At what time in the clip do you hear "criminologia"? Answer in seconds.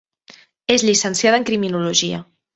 1.51-2.25